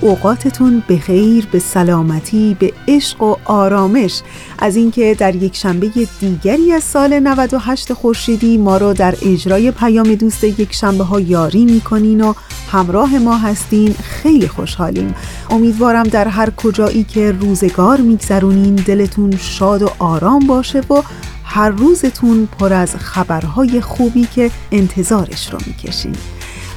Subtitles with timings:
[0.00, 4.22] اوقاتتون به خیر به سلامتی به عشق و آرامش.
[4.58, 5.90] از اینکه در یک شنبه
[6.20, 11.64] دیگری از سال 98 خورشیدی ما رو در اجرای پیام دوست یک شنبه ها یاری
[11.64, 12.34] می‌کنین و
[12.72, 13.94] همراه ما هستین.
[13.94, 15.14] خیلی خوشحالیم.
[15.50, 21.02] امیدوارم در هر کجایی که روزگار میگذرونین دلتون شاد و آرام باشه و
[21.44, 26.14] هر روزتون پر از خبرهای خوبی که انتظارش رو می‌کشین.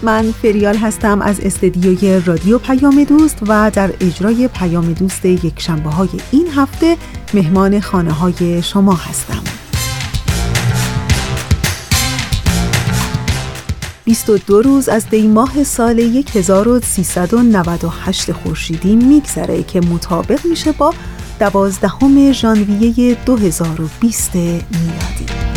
[0.04, 5.90] من فریال هستم از استدیوی رادیو پیام دوست و در اجرای پیام دوست یک شنبه
[5.90, 6.98] های این هفته
[7.34, 9.44] مهمان خانه های شما هستم.
[14.06, 16.00] 22 روز از دی ماه سال
[16.36, 20.94] 1398 خورشیدی میگذره که مطابق میشه با
[21.40, 25.53] دوازدهم ژانویه 2020 میلادی.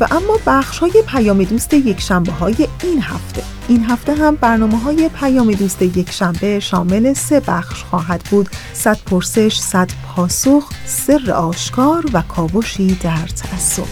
[0.00, 3.42] و اما بخش های پیام دوست یک شنبه های این هفته.
[3.68, 8.98] این هفته هم برنامه های پیام دوست یک شنبه شامل سه بخش خواهد بود صد
[9.06, 13.86] پرسش، صد پاسخ، سر آشکار و کاوشی در تعصب.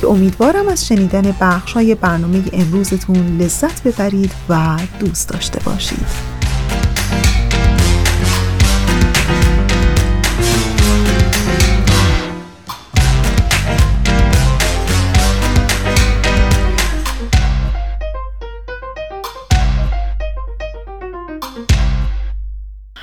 [0.00, 6.37] که امیدوارم از شنیدن بخش های برنامه امروزتون لذت ببرید و دوست داشته باشید.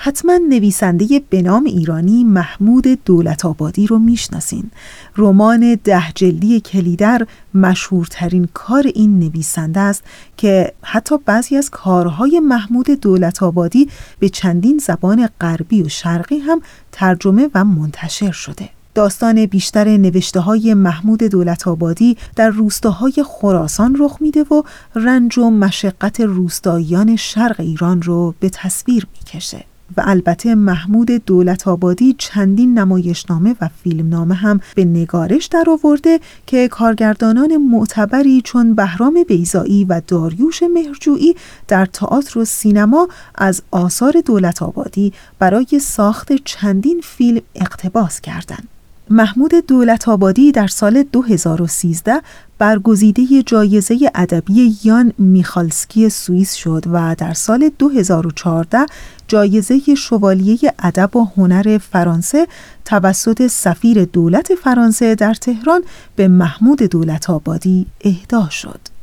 [0.05, 4.71] حتما نویسنده به نام ایرانی محمود دولت آبادی رو می‌شناسین.
[5.17, 10.03] رمان ده جلدی کلیدر مشهورترین کار این نویسنده است
[10.37, 13.89] که حتی بعضی از کارهای محمود دولت آبادی
[14.19, 16.61] به چندین زبان غربی و شرقی هم
[16.91, 18.69] ترجمه و منتشر شده.
[18.95, 24.63] داستان بیشتر نوشته های محمود دولت آبادی در روستاهای خراسان رخ میده و
[24.95, 29.65] رنج و مشقت روستاییان شرق ایران رو به تصویر می‌کشه.
[29.97, 36.67] و البته محمود دولت آبادی چندین نمایشنامه و فیلمنامه هم به نگارش در آورده که
[36.67, 41.35] کارگردانان معتبری چون بهرام بیزایی و داریوش مهرجویی
[41.67, 48.67] در تئاتر و سینما از آثار دولت آبادی برای ساخت چندین فیلم اقتباس کردند.
[49.09, 52.21] محمود دولت آبادی در سال 2013
[52.57, 58.85] برگزیده جایزه ادبی یان میخالسکی سوئیس شد و در سال 2014
[59.27, 62.47] جایزه شوالیه ادب و هنر فرانسه
[62.85, 65.83] توسط سفیر دولت فرانسه در تهران
[66.15, 68.94] به محمود دولت آبادی اهدا شد.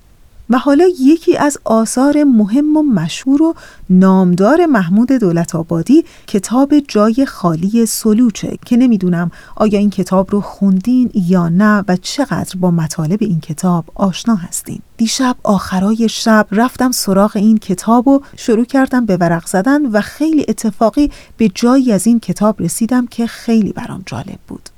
[0.50, 3.54] و حالا یکی از آثار مهم و مشهور و
[3.90, 11.10] نامدار محمود دولت آبادی کتاب جای خالی سلوچه که نمی‌دونم آیا این کتاب رو خوندین
[11.14, 14.80] یا نه و چقدر با مطالب این کتاب آشنا هستین.
[14.96, 20.44] دیشب آخرای شب رفتم سراغ این کتاب و شروع کردم به ورق زدن و خیلی
[20.48, 24.68] اتفاقی به جایی از این کتاب رسیدم که خیلی برام جالب بود.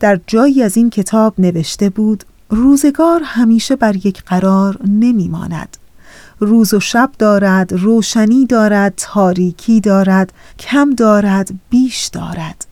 [0.00, 5.76] در جایی از این کتاب نوشته بود روزگار همیشه بر یک قرار نمی ماند.
[6.40, 12.66] روز و شب دارد، روشنی دارد، تاریکی دارد، کم دارد، بیش دارد.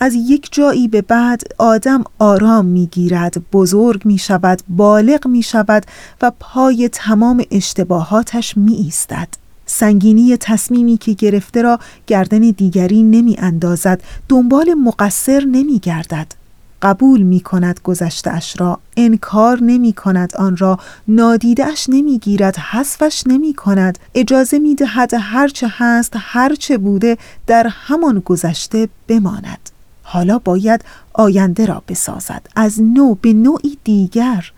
[0.00, 5.86] از یک جایی به بعد آدم آرام می گیرد، بزرگ می شود، بالغ می شود
[6.22, 9.28] و پای تمام اشتباهاتش می ایستد.
[9.66, 16.43] سنگینی تصمیمی که گرفته را گردن دیگری نمی اندازد، دنبال مقصر نمی گردد.
[16.84, 18.78] قبول می کند گذشته را.
[18.96, 20.78] انکار نمی کند آن را.
[21.08, 23.98] نادیدش نمی گیرد حذفش نمی کند.
[24.14, 29.70] اجازه می دهد هرچه هست هرچه بوده در همان گذشته بماند.
[30.02, 32.46] حالا باید آینده را بسازد.
[32.56, 34.52] از نو به نوعی دیگر.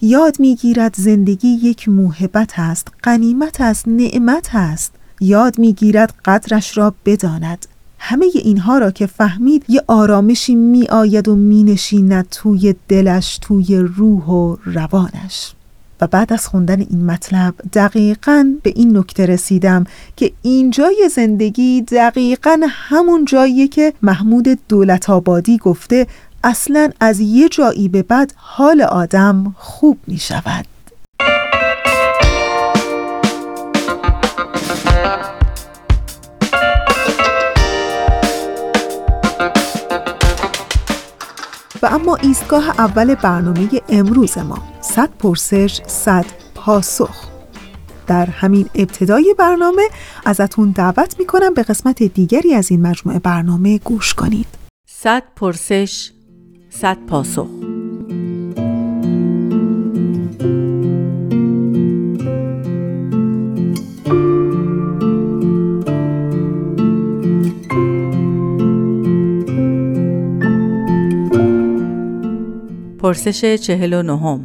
[0.00, 4.92] یاد می‌گیرد زندگی یک موهبت است قنیمت است نعمت است.
[5.20, 7.66] یاد می‌گیرد قدرش را بداند.
[8.06, 13.76] همه اینها را که فهمید یه آرامشی می آید و می نشیند توی دلش توی
[13.76, 15.52] روح و روانش.
[16.00, 19.84] و بعد از خوندن این مطلب دقیقا به این نکته رسیدم
[20.16, 26.06] که اینجای زندگی دقیقا همون جاییه که محمود دولت آبادی گفته
[26.44, 30.73] اصلا از یه جایی به بعد حال آدم خوب می شود
[41.84, 47.28] و اما ایستگاه اول برنامه امروز ما صد پرسش صد پاسخ.
[48.06, 49.82] در همین ابتدای برنامه
[50.24, 54.46] ازتون دعوت می‌کنم به قسمت دیگری از این مجموعه برنامه گوش کنید.
[54.88, 56.10] صد پرسش
[56.70, 57.63] صد پاسخ.
[73.04, 74.40] پرسش چهل و نهم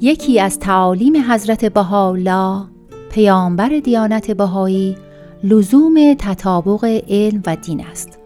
[0.00, 2.64] یکی از تعالیم حضرت بهاءالله
[3.10, 4.96] پیامبر دیانت بهایی
[5.42, 8.18] لزوم تطابق علم و دین است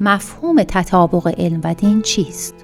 [0.00, 2.59] مفهوم تطابق علم و دین چیست؟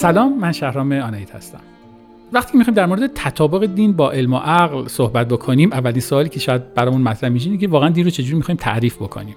[0.00, 1.60] سلام من شهرام آنایت هستم.
[2.32, 6.40] وقتی می‌خوایم در مورد تطابق دین با علم و عقل صحبت بکنیم اولین سوالی که
[6.40, 9.36] شاید برامون مطرح میشه که واقعا دین رو چجوری می‌خوایم تعریف بکنیم؟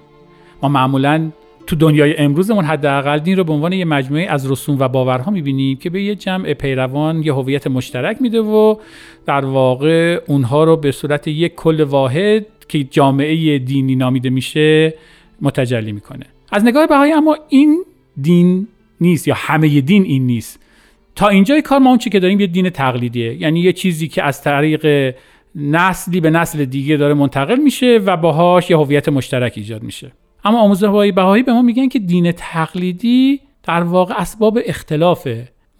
[0.62, 1.30] ما معمولا
[1.66, 5.76] تو دنیای امروزمون حداقل دین رو به عنوان یه مجموعه از رسوم و باورها می‌بینیم
[5.76, 8.76] که به یه جمع پیروان یه هویت مشترک میده و
[9.26, 14.94] در واقع اونها رو به صورت یک کل واحد که جامعه دینی نامیده میشه
[15.40, 16.26] متجلی می‌کنه.
[16.52, 17.84] از نگاه بهایی اما این
[18.20, 18.68] دین
[19.00, 20.60] نیست یا همه دین این نیست.
[21.16, 23.34] تا اینجای کار ما اون چی که داریم یه دین تقلیدیه.
[23.34, 25.14] یعنی یه چیزی که از طریق
[25.54, 30.12] نسلی به نسل دیگه داره منتقل میشه و باهاش یه هویت مشترک ایجاد میشه.
[30.44, 35.28] اما آموزه های بهایی به ما میگن که دین تقلیدی در واقع اسباب اختلاف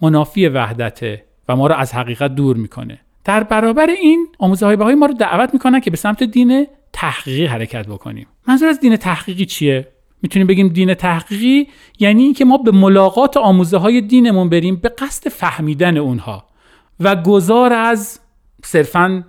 [0.01, 2.99] منافی وحدته و ما رو از حقیقت دور می‌کنه.
[3.23, 7.45] در برابر این آموزه های بهایی ما رو دعوت می‌کنن که به سمت دین تحقیقی
[7.45, 8.27] حرکت بکنیم.
[8.47, 9.87] منظور از دین تحقیقی چیه؟
[10.21, 11.67] می‌تونیم بگیم دین تحقیقی
[11.99, 16.45] یعنی اینکه ما به ملاقات آموزه های دینمون بریم به قصد فهمیدن اونها
[16.99, 18.19] و گذار از
[18.63, 19.23] صرفا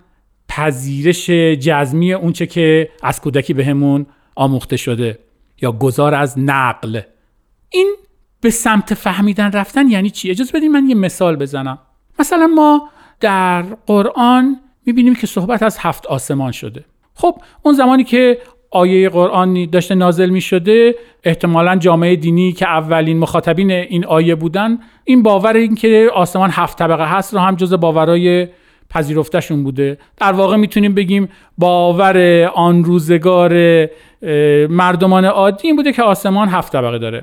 [0.49, 5.19] پذیرش جزمی اونچه که از کودکی بهمون آموخته شده.
[5.63, 7.01] یا گذار از نقل.
[7.71, 7.95] این
[8.41, 11.79] به سمت فهمیدن رفتن یعنی چی؟ اجازه بدین من یه مثال بزنم.
[12.19, 12.89] مثلا ما
[13.21, 16.85] در قرآن می‌بینیم که صحبت از هفت آسمان شده.
[17.15, 18.39] خب اون زمانی که
[18.71, 20.95] آیه قرآنی داشته نازل می شده
[21.25, 26.79] احتمالا جامعه دینی که اولین مخاطبین این آیه بودن این باور این که آسمان هفت
[26.79, 28.49] طبقه هست رو هم جز باورای
[28.91, 29.99] پذیرفتشون بوده.
[30.17, 31.29] در واقع می‌تونیم بگیم
[31.59, 33.53] باور آن روزگار
[34.69, 37.23] مردمان عادی این بوده که آسمان هفت طبقه داره.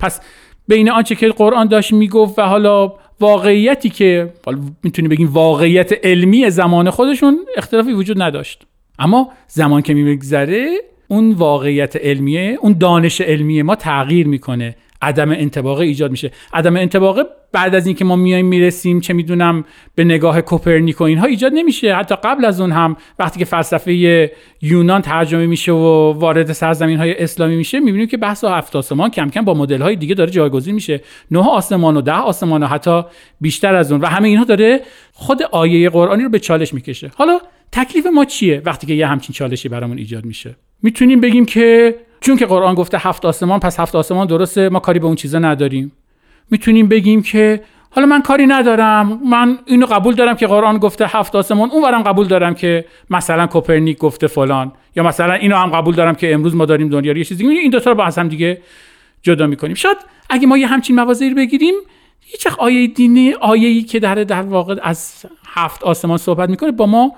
[0.00, 0.20] پس
[0.68, 4.32] بین آنچه که قرآن داشت می‌گفت و حالا واقعیتی که
[4.82, 8.66] می‌تونیم بگیم واقعیت علمی زمان خودشون اختلافی وجود نداشت.
[8.98, 10.68] اما زمان که میگذره
[11.08, 14.76] اون واقعیت علمیه اون دانش علمی ما تغییر می‌کنه.
[15.02, 16.30] عدم انتباقه ایجاد میشه.
[16.52, 19.64] عدم انتباقه بعد از اینکه ما میایم می‌رسیم چه می‌دونم
[19.94, 21.94] به نگاه کوپرنیک و اینها ایجاد نمیشه.
[21.94, 24.30] حتی قبل از اون هم وقتی که فلسفه
[24.62, 29.30] یونان ترجمه میشه و وارد سرزمین های اسلامی میشه می‌بینیم که بحث هفت آسمان کم
[29.30, 31.00] کم با مدل های دیگه داره جایگزین میشه.
[31.30, 33.02] نه آسمان و ده آسمان و حتی
[33.40, 34.00] بیشتر از اون.
[34.00, 34.80] و همه اینها داره
[35.12, 37.10] خود آیه قرآنی رو به چالش می‌کشه.
[37.14, 37.38] حالا
[37.72, 42.36] تکلیف ما چیه وقتی که یه همچین چالشی برامون ایجاد میشه؟ می‌تونیم بگیم که چون
[42.36, 45.92] که قرآن گفته هفت آسمان پس هفت آسمان درسته ما کاری به اون چیزا نداریم.
[46.50, 47.60] می‌تونیم بگیم که
[47.90, 52.26] حالا من کاری ندارم من اینو قبول دارم که قرآن گفته هفت آسمان اونورم قبول
[52.26, 56.64] دارم که مثلا کوپرنیک گفته فلان یا مثلا اینو هم قبول دارم که امروز ما
[56.64, 58.60] داریم دنیا یه چیزی این دو تا رو با هم دیگه
[59.22, 59.74] جدا می‌کنیم.
[59.74, 59.96] شاید
[60.30, 61.74] اگه ما یه همچین موازی رو بگیریم
[62.20, 67.12] هیچ آیه دینی آیه‌ای که در در واقع از هفت آسمان صحبت می‌کنه با ما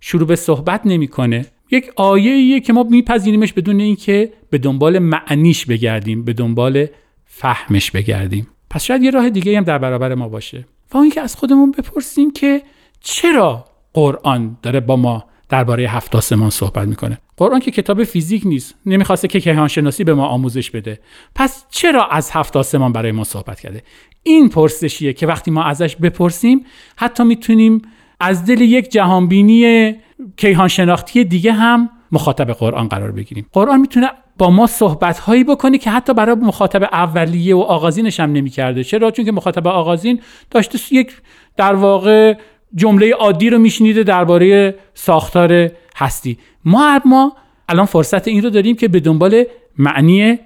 [0.00, 1.46] شروع به صحبت نمی‌کنه.
[1.70, 6.86] یک آیه که ما میپذیریمش بدون اینکه به دنبال معنیش بگردیم به دنبال
[7.24, 8.48] فهمش بگردیم.
[8.70, 10.66] پس شاید یه راه دیگه هم در برابر ما باشه.
[10.94, 12.62] و اینکه از خودمون بپرسیم که
[13.00, 18.74] چرا قرآن داره با ما درباره هفت آسمان صحبت می‌کنه؟ قرآن که کتاب فیزیک نیست
[18.86, 21.00] نمی‌خواسته که کیهان شناسی به ما آموزش بده.
[21.34, 23.82] پس چرا از هفت آسمان برای ما صحبت کرده؟
[24.22, 27.82] این پرسشیه که وقتی ما ازش بپرسیم حتی می‌تونیم
[28.20, 29.94] از دل یک جهانبینی
[30.36, 33.46] کیهان شناختی دیگه هم مخاطب قرآن قرار بگیریم.
[33.52, 38.32] قرآن می‌تونه با ما صحبت هایی بکنه که حتی برای مخاطب اولیه و آغازینش هم
[38.32, 38.84] نمی‌کرده.
[38.84, 40.20] چرا؟ چون که مخاطب آغازین
[40.50, 41.12] داشته یک
[41.56, 42.36] در واقع
[42.74, 46.38] جمله عادی رو میشنیده درباره ساختار هستی.
[46.64, 47.32] ما اما
[47.68, 49.44] الان فرصت این رو داریم که به دنبال
[49.78, 50.38] معنی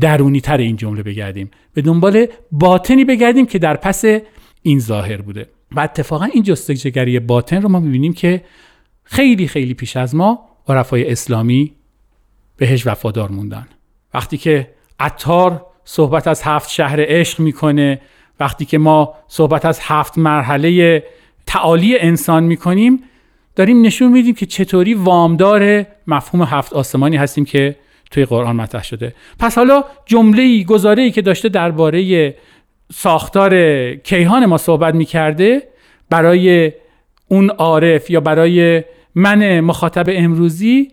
[0.00, 1.50] درونی تر این جمله بگردیم.
[1.74, 4.04] به دنبال باطنی بگردیم که در پس
[4.62, 5.46] این ظاهر بوده.
[5.72, 8.44] و اتفاقا این جستجوگری باطن رو ما می‌بینیم که
[9.04, 11.72] خیلی خیلی پیش از ما عرفای اسلامی
[12.56, 13.68] بهش وفادار موندن.
[14.14, 14.70] وقتی که
[15.00, 18.00] عطار صحبت از هفت شهر عشق می‌کنه
[18.40, 21.04] وقتی که ما صحبت از هفت مرحله
[21.46, 23.02] تعالی انسان می‌کنیم
[23.56, 27.76] داریم نشون میدیم که چطوری وامدار مفهوم هفت آسمانی هستیم که
[28.10, 29.14] توی قرآن مطرح شده.
[29.38, 32.34] پس حالا جمله ای گزاره ای که داشته درباره
[32.92, 33.54] ساختار
[33.94, 35.62] کیهان ما صحبت می‌کرده
[36.10, 36.72] برای
[37.28, 40.88] اون عارف یا برای من مخاطب امروزی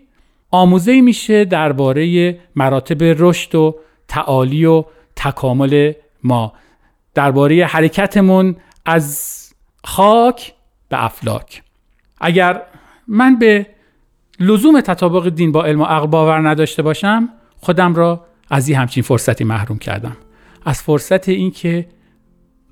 [0.50, 3.76] آموزه میشه درباره مراتب رشد و
[4.08, 4.84] تعالی و
[5.16, 6.52] تکامل ما.
[7.14, 9.34] درباره حرکتمون از
[9.84, 10.52] خاک
[10.88, 11.62] به افلاک.
[12.20, 12.62] اگر
[13.08, 13.66] من به
[14.40, 17.28] لزوم تطابق دین با علم و عقل باور نداشته باشم
[17.60, 20.16] خودم را از این همچین فرصتی محروم کردم.
[20.66, 21.86] از فرصت اینکه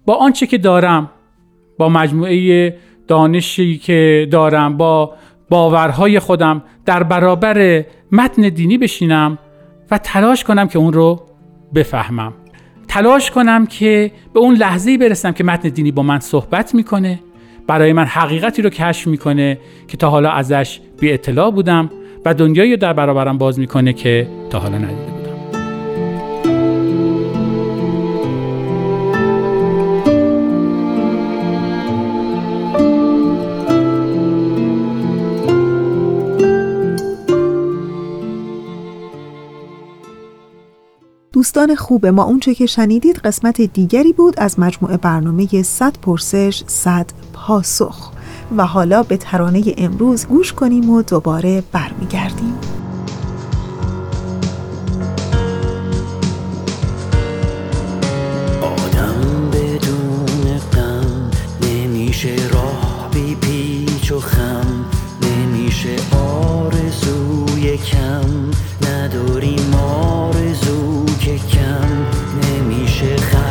[0.07, 1.11] با آنچه که دارم
[1.79, 2.77] با مجموعه
[3.09, 5.15] دانشی که دارم با
[5.51, 9.39] باورهای خودم در برابر متن دینی بشینم
[9.91, 11.27] و تلاش کنم که اون رو
[11.75, 12.33] بفهمم.
[12.89, 17.21] تلاش کنم که به اون لحظه برسم که متن دینی با من صحبت می‌کنه
[17.67, 19.59] برای من حقیقتی رو کشف می‌کنه
[19.89, 21.91] که تا حالا ازش بی اطلاع بودم
[22.25, 25.24] و دنیایی در برابرم باز می‌کنه که تا حالا ندیده بودم.
[41.45, 47.07] دوستان خوب ما اونچه که شنیدید قسمت دیگری بود از مجموعه برنامه 100 پرسش 100
[47.33, 48.11] پاسخ.
[48.57, 52.55] و حالا به ترانه امروز گوش کنیم و دوباره برمیگردیم.
[58.63, 60.61] آدم بدون
[61.63, 64.13] نمیشه راه بی پیچ
[65.23, 68.44] نمیشه آرزوی کم.
[73.05, 73.44] نمیشه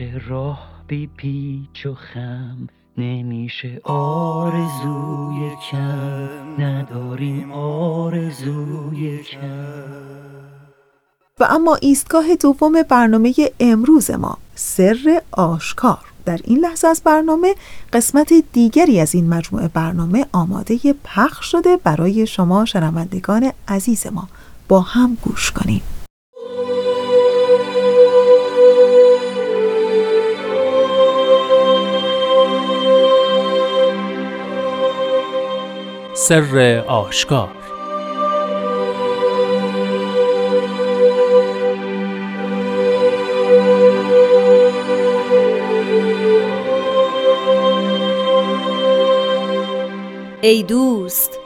[0.00, 6.28] نمیشه راه بی پیچ و خم نمیشه آرزوی کم.
[6.58, 9.40] نداریم آرزوی کم.
[11.40, 15.98] و اما ایستگاه دوم برنامه امروز ما سر آشکار.
[16.24, 17.54] در این لحظه از برنامه
[17.92, 24.28] قسمت دیگری از این مجموعه برنامه آماده پخش شده برای شما شنوندگان عزیز ما.
[24.68, 25.82] با هم گوش کنیم.
[36.28, 37.48] سر آشکار.
[50.40, 51.38] ای دوست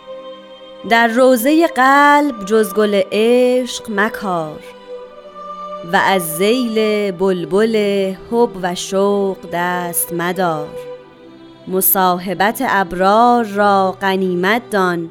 [0.88, 4.60] در روزه قلب جز گل عشق مکار
[5.92, 7.76] و از زیل بلبل
[8.30, 10.93] حب و شوق دست مدار.
[11.68, 15.10] مصاحبت ابرار را غنیمت دان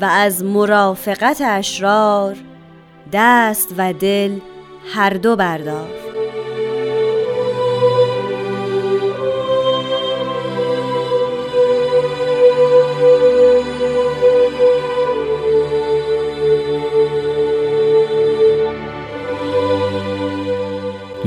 [0.00, 2.36] و از مرافقت اشرار
[3.12, 4.38] دست و دل
[4.94, 5.88] هر دو بردار.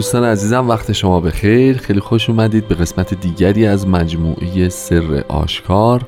[0.01, 1.77] دوستان عزیزم وقت شما بخیر.
[1.77, 6.01] خیلی خوش اومدید به قسمت دیگری از مجموعه سر آشکار.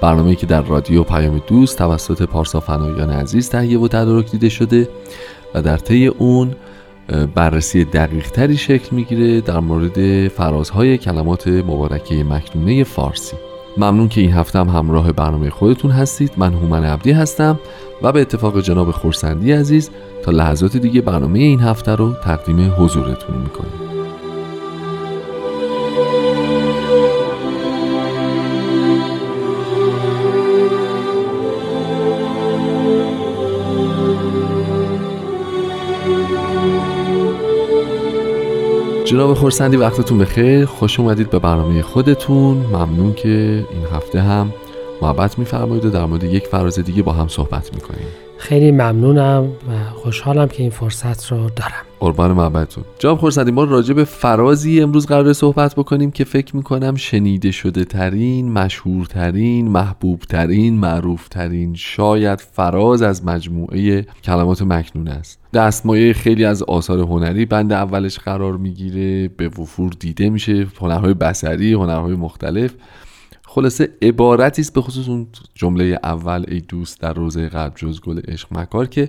[0.00, 4.88] برنامه که در رادیو پیام دوست توسط پارسا فنایان عزیز تهیه و تدارک دیده شده
[5.54, 6.54] و در طی اون
[7.34, 13.36] بررسی دقیق تری شکل می‌گیره در مورد فرازهای کلمات مبارکه مکنونه فارسی.
[13.76, 16.32] ممنون که این هفته هم همراه برنامه خودتون هستید.
[16.36, 17.58] من هومن عبدی هستم
[18.02, 19.90] و به اتفاق جناب خورسندی عزیز
[20.22, 23.83] تا لحظات دیگه برنامه این هفته رو تقدیم حضورتون می‌کنیم.
[39.14, 40.64] جناب خورسندی وقتتون بخیر.
[40.64, 42.56] خوش اومدید به برنامه خودتون.
[42.56, 43.28] ممنون که
[43.70, 44.52] این هفته هم
[45.02, 48.06] محبت میفرمایید و در مورد یک فراز دیگه با هم صحبت می‌کنیم.
[48.38, 51.84] خیلی ممنونم و خوشحالم که این فرصت رو دارم.
[52.04, 52.84] قربان محبتتون.
[52.98, 57.84] جناب خورسندی ما راجع به فرازی امروز قرار صحبت بکنیم که فکر می‌کنم شنیده شده
[57.84, 65.38] ترین مشهورترین محبوب ترین معروف ترین شاید فراز از مجموعه کلمات مکنون است.
[65.54, 71.72] دستمایه خیلی از آثار هنری بند اولش قرار می‌گیره به وفور دیده میشه هنرهای بصری
[71.72, 72.74] هنرهای مختلف.
[73.46, 78.20] خلاصه عبارتی است به خصوص اون جمله اول ای دوست در روزه قلب جز گل
[78.28, 79.08] عشق مکار که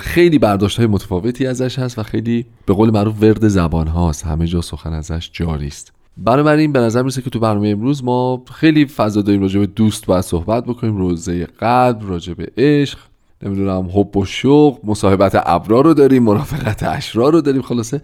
[0.00, 4.46] خیلی برداشت های متفاوتی ازش هست و خیلی به قول معروف ورد زبان هاست همه
[4.46, 5.92] جا سخن ازش جاری است.
[6.16, 10.06] بنابراین به نظر می‌رسه که تو برنامه امروز ما خیلی فضا داریم راجع به دوست
[10.06, 12.98] باید صحبت بکنیم روزه قلب راجع به عشق
[13.42, 17.62] نمی‌دونم حب و شوق مصاحبت ابرار رو داریم مرافقت اشرار رو داریم.
[17.62, 18.00] خلاصه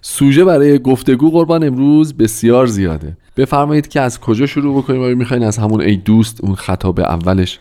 [0.00, 3.16] سوژه برای گفتگو قربان امروز بسیار زیاده.
[3.36, 7.58] بفرمایید که از کجا شروع بکنیم؟ آیا می‌خواین از همون ای دوست اون خطاب اولش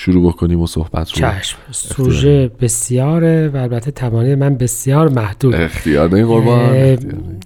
[0.00, 5.54] شروع بکنیم و صحبت رو چشم سوژه بسیاره و البته توانایی من بسیار محدود.
[5.54, 6.98] اختیار دارین قربان.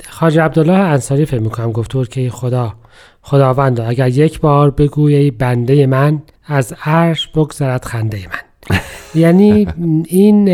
[0.08, 2.74] خاج عبدالله انصاری فکر می‌کنم گفت که خدا
[3.22, 8.78] خداوند اگر یک بار بگوی ای بنده من از عرش بگذرد خنده من.
[9.22, 9.66] یعنی
[10.08, 10.48] این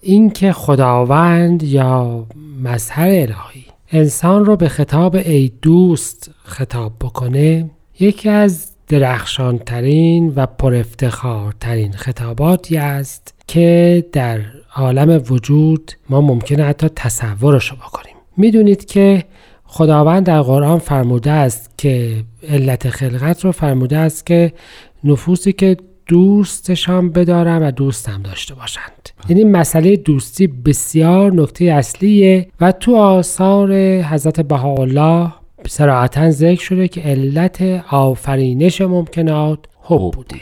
[0.00, 2.26] این که خداوند یا
[2.62, 7.70] مظهر الهی انسان رو به خطاب ای دوست خطاب بکنه
[8.00, 14.40] یکی از درخشانترین و پرافتخارترین خطاباتی است که در
[14.76, 19.24] عالم وجود ما ممکنه حتی تصورش رو بکنیم می‌دونید که
[19.64, 24.52] خداوند در قرآن فرموده است که علت خلقت رو فرموده است که
[25.04, 29.08] نفوسی که دوستشان بدارم و دوستم داشته باشند.
[29.28, 35.32] یعنی مسئله دوستی بسیار نکته اصلیه و تو آثار حضرت بهاءالله
[35.68, 40.36] سراحتا ذکر شده که علت آفرینش ممکنات حب بوده.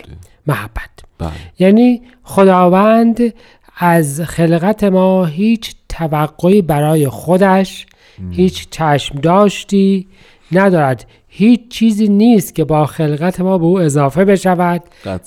[0.47, 0.91] محبت.
[1.19, 1.31] بله.
[1.59, 3.19] یعنی خداوند
[3.77, 7.87] از خلقت ما هیچ توقعی برای خودش
[8.31, 10.07] هیچ چشم داشتی
[10.53, 11.07] ندارد.
[11.33, 14.83] هیچ چیزی نیست که با خلقت ما به او اضافه بشود.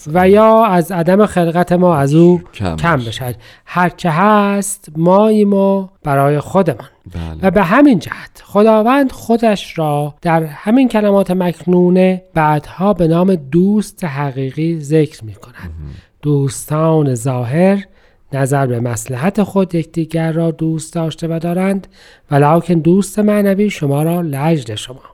[0.07, 2.97] و یا از عدم خلقت ما از او کم کم.
[2.97, 3.35] بشود
[3.65, 7.39] هرچه هست ماییم و برای خودمان بله.
[7.41, 14.03] و به همین جهت خداوند خودش را در همین کلمات مکنونه بعدها به نام دوست
[14.03, 15.71] حقیقی ذکر می کند
[16.21, 17.83] دوستان ظاهر
[18.33, 21.87] نظر به مسلحت خود یکدیگر را دوست داشته و دارند
[22.31, 25.12] ولیکن دوست معنوی شما را لجد شما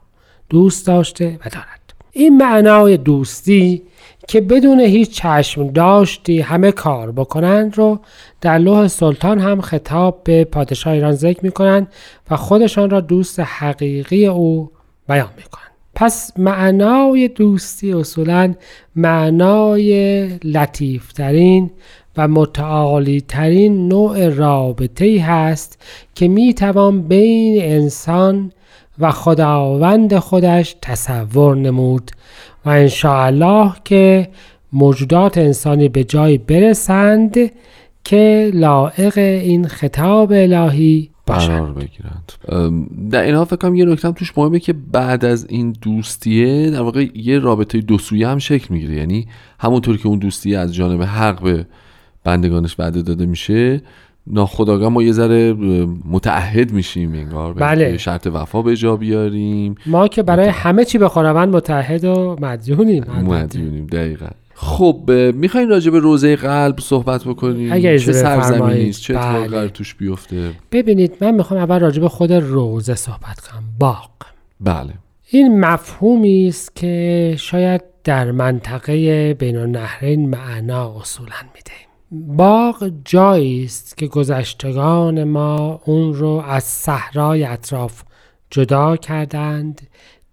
[0.49, 3.83] دوست داشته و دارد این معنای دوستی
[4.27, 7.99] که بدون هیچ چشم داشتی همه کار بکنند رو
[8.41, 11.87] در لوح سلطان هم خطاب به پادشاه ایران ذکر می کنند
[12.31, 14.71] و خودشان را دوست حقیقی او
[15.07, 15.69] بیان می کنند.
[15.95, 18.53] پس معنای دوستی اصولا
[18.95, 21.71] معنای لطیفترین
[22.17, 25.81] و متعالی ترین نوع رابطه ای هست
[26.15, 28.51] که می توان بین انسان
[28.99, 32.11] و خداوند خودش تصور نمود
[32.65, 34.29] و انشاءالله که
[34.73, 37.37] موجودات انسانی به جای برسند
[38.03, 42.31] که لائق این خطاب الهی قرار بگیرند.
[43.11, 46.81] در این حال فکر کنم یه نکته توش مهمه که بعد از این دوستیه در
[46.81, 48.95] واقع یه رابطه دو سویه هم شکل می‌گیره.
[48.95, 49.27] یعنی
[49.59, 51.65] همونطور که اون دوستیه از جانب حق به
[52.23, 53.81] بندگانش وعده داده میشه
[54.29, 55.53] ناخداگاه ما یه ذره
[56.05, 57.97] متعهد میشیم انگار بله.
[57.97, 59.75] شرط وفا به جا بیاریم.
[59.85, 64.27] ما که برای همه چی به خداوند متحد و مدیونیم مدیونیم دقیقا.
[64.55, 68.89] خب می‌خواین راجع به روزه قلب صحبت بکنیم؟ اگه چه سرزمینی.
[68.89, 69.67] است؟ چه بله.
[69.67, 73.63] توش بیفته؟ ببینید من می‌خوام اول راجع به خود روزه صحبت کنم.
[73.79, 74.09] باغ.
[74.59, 74.93] بله.
[75.29, 81.88] این مفهومی است که شاید در منطقه بین النهرین معنا اصولا میده.
[82.11, 88.03] باغ جایی است که گذشتگان ما اون رو از صحرای اطراف
[88.49, 89.81] جدا کردند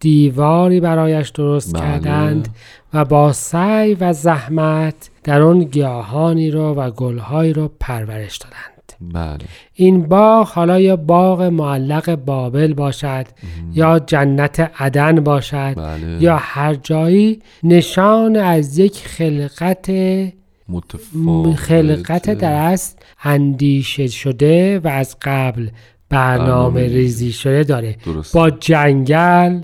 [0.01, 1.83] دیواری برایش درست بله.
[1.83, 2.49] کردند
[2.95, 8.77] و با سعی و زحمت در اون گیاهانی رو و گلهایی رو پرورش دادند
[9.15, 13.27] بله این باغ حالا یا باغ معلق بابل باشد
[13.73, 16.23] یا جنت عدن باشد بله.
[16.23, 19.91] یا هر جایی نشان از یک خلقت
[20.69, 25.69] متفاوت خلقت در اصل اندیشه شده و از قبل
[26.09, 28.39] برنامه برنامه ریزی شده داره درسته.
[28.39, 29.61] با جنگل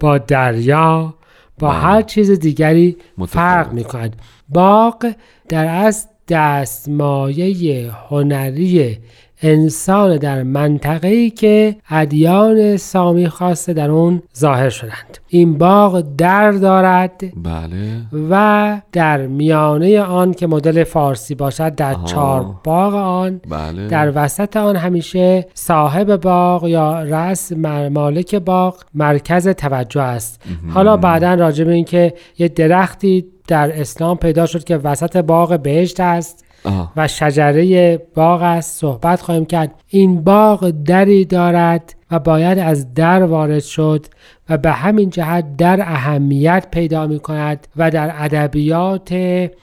[0.00, 1.14] با دریا
[1.58, 1.78] با بله.
[1.78, 3.28] هر چیز دیگری متفاوت.
[3.28, 4.16] فرق می کند
[4.48, 5.12] باغ
[5.48, 8.98] در اصل دستمایه هنری
[9.42, 15.18] انسان در منطقه ای که ادیان سامی خواسته در اون ظاهر شدند.
[15.28, 18.00] این باغ در دارد بله.
[18.30, 22.04] و در میانه آن که مدل فارسی باشد در آها.
[22.04, 23.86] چهار باغ آن بله.
[23.86, 27.52] در وسط آن همیشه صاحب باغ یا رأس
[27.92, 30.42] مالک باغ مرکز توجه است.
[30.74, 36.00] حالا بعدا راجع به اینکه یه درختی در اسلام پیدا شد که وسط باغ بهشت
[36.00, 36.45] است.
[36.66, 36.92] آه.
[36.96, 38.80] و شجره باغ است.
[38.80, 39.74] صحبت خواهیم کرد.
[39.88, 44.06] این باغ دری دارد و باید از در وارد شد
[44.48, 49.12] و به همین جهت در اهمیت پیدا می کند و در ادبیات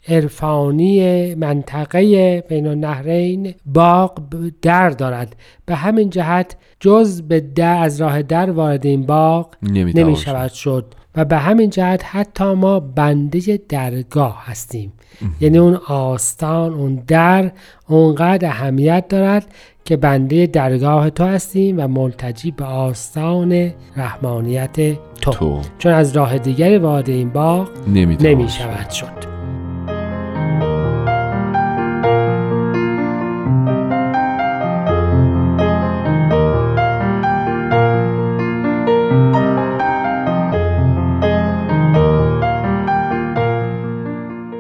[0.08, 4.20] عرفانی منطقه بین النهرین باغ
[4.62, 5.36] در دارد.
[5.66, 10.52] به همین جهت جز به در از راه در وارد این باغ نمی‌توان نمی شود
[10.52, 10.86] شد.
[11.16, 14.94] و به همین جهت حتی ما بنده درگاه هستیم
[15.42, 17.52] یعنی اون آستان اون در
[17.88, 19.48] اونقدر اهمیت دارد
[19.86, 24.76] که بنده درگاه تو هستیم و ملتجی به آستان رحمانیت
[25.22, 25.62] تو, تو.
[25.78, 28.50] چون از راه دیگری وارد این باغ نمی.
[28.50, 29.33] شود شد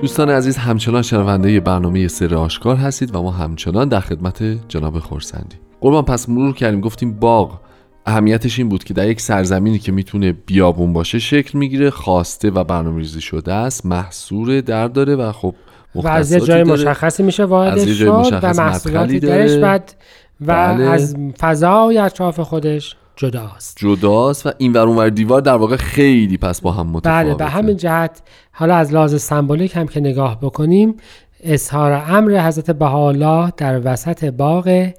[0.03, 5.55] دوستان عزیز همچنان شنونده برنامه سر آشکار هستید و ما همچنان در خدمت جناب خورسندی
[5.81, 7.59] قربان پس مرور کردیم گفتیم باغ
[8.05, 12.63] اهمیتش این بود که در یک سرزمینی که می‌تونه بیابون باشه شکل می‌گیره خواسته و
[12.63, 15.55] برنامه‌ریزی شده است محصور در داره و خب
[15.95, 16.63] و از یه جای.
[16.63, 19.57] مشخصی میشه وارد شد و محصولاتی درش.
[19.57, 19.93] بعد
[20.41, 20.83] و بله.
[20.83, 23.77] از فضای اطراف خودش جداست.
[23.79, 27.23] جداست و این ور اونور دیوار در واقع خیلی پس با هم متفاوته.
[27.23, 28.21] بله به همین جهت
[28.51, 30.95] حالا از لحاظ سمبولیک هم که نگاه بکنیم
[31.43, 34.91] اظهار امر حضرت بهاءالله در وسط باغ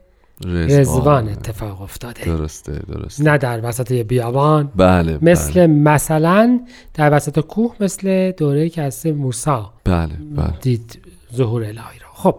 [0.44, 2.24] رزوان اتفاق افتاده.
[2.24, 3.24] درسته درسته.
[3.24, 4.72] نه در وسط بیابان.
[4.76, 6.60] بله مثل بله مثلا
[6.94, 9.50] در وسط کوه مثل دوره که از موسی
[9.84, 10.54] بله, بله.
[10.60, 10.98] دید
[11.34, 12.06] ظهور الهی رو.
[12.14, 12.36] خب.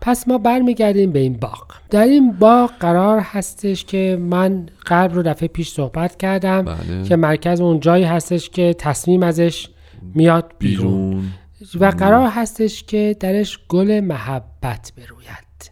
[0.00, 1.66] پس ما برمیگردیم به این باغ.
[1.90, 7.04] در این باغ قرار هستش که من قلب رو دفعه پیش صحبت کردم بله.
[7.04, 9.68] که مرکز اون جایی هستش که تصمیم ازش
[10.14, 11.32] میاد بیرون, بیرون.
[11.80, 15.70] و قرار هستش که درش گل محبت بروید.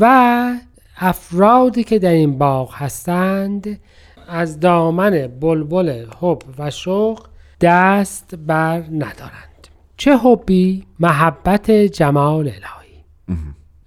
[0.00, 0.50] و
[0.96, 3.80] افرادی که در این باغ هستند
[4.28, 7.26] از دامن بلبل حب و شوق
[7.60, 9.68] دست بر ندارند.
[9.96, 13.04] چه حبی؟ محبت جمال الهی.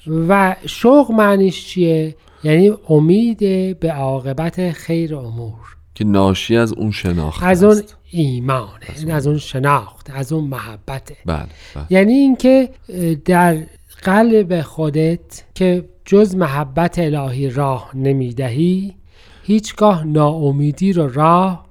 [0.08, 3.40] و شوق معنیش چیه؟ یعنی امید
[3.80, 5.60] به عاقبت خیر امور.
[5.96, 7.82] که ناشی از اون شناخت از اون.
[8.12, 11.86] ایمانه از, از اون شناخت از اون محبته بله بله.
[11.90, 12.70] یعنی اینکه
[13.26, 13.58] در
[14.04, 18.94] قلب خودت که جز محبت الهی راه نمی‌دهی
[19.44, 21.66] هیچگاه ناامیدی رو راه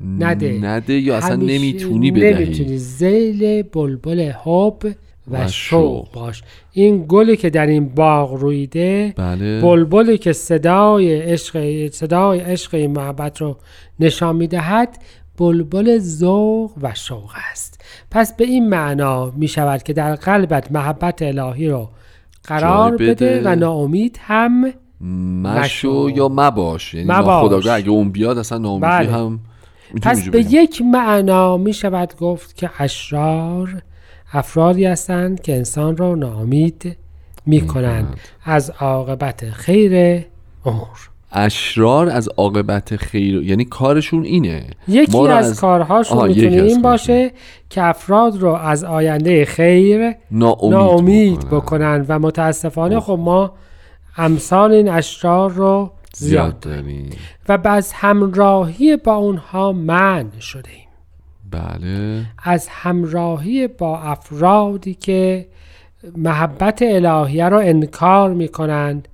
[0.00, 0.58] نده.
[0.62, 2.44] نده یا اصلا نمی‌تونی بدهی.
[2.44, 2.76] نمی‌تونی.
[2.76, 4.94] زیل بلبل حب
[5.30, 6.12] و, شوق.
[6.12, 12.74] باش این گلی که در این باغ رویده بله بلبلی که صدای عشق صدای عشق
[12.74, 13.56] این محبت رو
[14.00, 14.98] نشان می‌دهد
[15.38, 21.22] بلبل ذوق و شوق است پس به این معنا می شود که در قلبت محبت
[21.22, 21.90] الهی رو
[22.44, 23.14] قرار بده.
[23.14, 23.42] بده.
[23.44, 24.72] و ناامید هم
[25.42, 26.10] مشو.
[26.14, 27.66] یا مباش یعنی مباش.
[27.66, 29.12] اگه اون بیاد اصلا ناامیدی بله.
[29.12, 29.40] هم
[30.02, 30.52] پس به.
[30.52, 33.82] یک معنا می شود گفت که اشرار
[34.32, 36.96] افرادی هستند که انسان را ناامید
[37.46, 40.24] می کنند از عاقبت خیر
[40.64, 41.10] امور.
[41.32, 44.64] اشرار از عاقبت خیر یعنی کارشون اینه.
[44.88, 46.82] یکی ما رو از, کارهاشون می‌تونه از این.
[46.82, 47.32] باشه
[47.70, 51.58] که افراد رو از آینده خیر ناامید, ناامید بکنن.
[51.58, 53.52] بکنن و متاسفانه خب ما
[54.16, 57.10] امثال این اشرار رو زیاد داریم.
[57.48, 60.89] و از همراهی با اونها منع شده ایم
[61.50, 62.24] بله.
[62.42, 65.46] از همراهی با افرادی که
[66.16, 69.08] محبت الهیه را انکار می کنند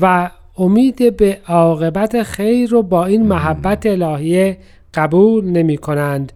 [0.00, 4.58] و امید به عاقبت خیر رو با این محبت الهیه
[4.94, 6.32] قبول نمی کنند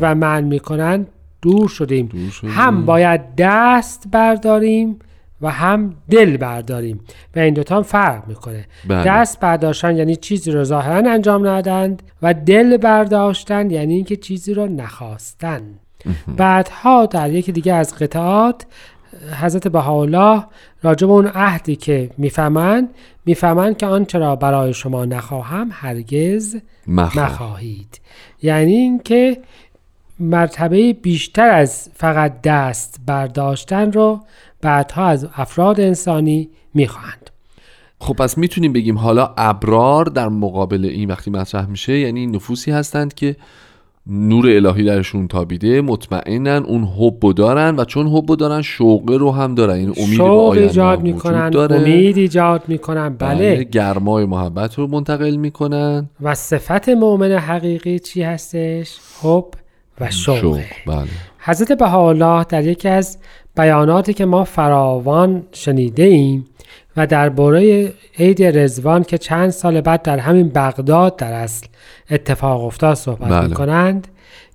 [0.00, 1.06] و من می کنند
[1.42, 2.06] دور شدیم.
[2.06, 2.50] دور شدیم.
[2.50, 4.98] هم باید دست برداریم
[5.42, 7.00] و هم دل برداریم.
[7.36, 8.64] و این دوتا هم فرق می‌کنه.
[8.88, 9.04] بله.
[9.04, 14.66] دست برداشتن یعنی چیزی رو ظاهرا انجام ندادند و دل برداشتن یعنی اینکه چیزی رو
[14.66, 15.60] نخواستن.
[16.36, 18.66] بعدها در یکی دیگه از قطعات
[19.40, 20.44] حضرت بهاءالله
[20.82, 22.88] راجع به اون عهدی که می‌فهمند
[23.26, 27.26] می‌فهمند که آنچه را برای شما نخواهم هرگز مخواه.
[27.26, 28.00] نخواهید
[28.42, 29.38] یعنی اینکه
[30.20, 34.20] مرتبه بیشتر از فقط دست برداشتن رو
[34.60, 37.30] بعدها از افراد انسانی می‌خواهند.
[38.00, 43.14] خب پس می‌تونیم بگیم حالا ابرار در مقابل این وقتی مطرح میشه یعنی نفوسی هستند
[43.14, 43.36] که
[44.06, 49.54] نور الهی درشون تابیده مطمئنن اون حب دارن و چون حب دارن شوقه رو هم
[49.54, 49.74] دارن.
[49.74, 51.76] این امید به شوق آینده ایجاد می‌کنن داره.
[51.76, 53.08] امید ایجاد می‌کنن.
[53.08, 53.54] بله.
[53.54, 56.08] بله گرمای محبت رو منتقل می‌کنن.
[56.20, 59.46] و صفت مؤمن حقیقی چی هستش؟ حب
[60.00, 60.40] و شوقه.
[60.40, 61.08] شوق بله.
[61.38, 63.18] حضرت بهاءالله در یکی از
[63.58, 66.44] بیاناتی که ما فراوان شنیده ایم
[66.96, 71.66] و درباره عید رزوان که چند سال بعد در همین بغداد در اصل
[72.10, 73.48] اتفاق افتاد صحبت بله.
[73.48, 74.08] می کنند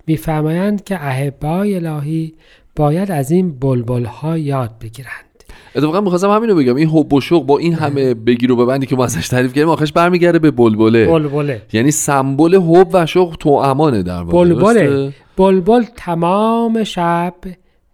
[0.08, 2.34] میفرمایند که احبای الهی
[2.76, 5.44] باید از این بلبل ها یاد بگیرند.
[5.76, 8.96] اتفاقا می‌خواستم همینو بگم این حب و شوق با این همه بگیر و ببندی که
[8.96, 11.08] ما ازش تعریف کردیم آخرش برمیگرده به بلبله.
[11.08, 11.62] بلبله.
[11.74, 17.34] یعنی سمبل حب و شوق تو امانه در واقع بلبله؟ بلبل تمام شب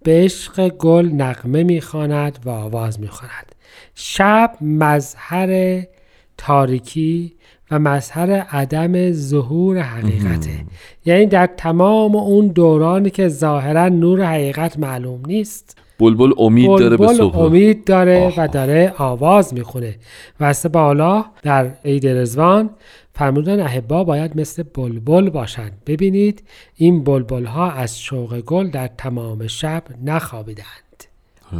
[0.04, 3.56] به عشق گل نغمه می‌خواند و آواز می‌خواند.
[3.96, 5.82] شب مظهر
[6.38, 7.34] تاریکی
[7.72, 10.66] و مظهر عدم ظهور حقیقته.
[11.06, 16.98] یعنی در تمام اون دورانی که ظاهرا نور حقیقت معلوم نیست بلبل امید داره به
[16.98, 17.38] بلبل صبح.
[17.40, 18.34] امید داره آه.
[18.38, 19.96] و داره آواز می‌خونه.
[20.40, 22.70] و بالا در عید رزوان
[23.14, 25.72] فرمودن احبا باید مثل بلبل باشند.
[25.88, 26.44] ببینید
[26.76, 30.90] این بلبل ها از شوق گل در تمام شب نخوابیدند.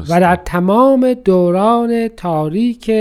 [0.10, 2.92] و در تمام دوران تاریک